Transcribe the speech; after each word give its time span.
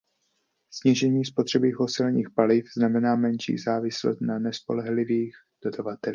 Snížení 0.71 1.25
spotřeby 1.25 1.71
fosilních 1.71 2.29
paliv 2.35 2.65
znamená 2.77 3.15
menší 3.15 3.57
závislost 3.57 4.21
na 4.21 4.39
nespolehlivých 4.39 5.35
dodavatelích. 5.63 6.09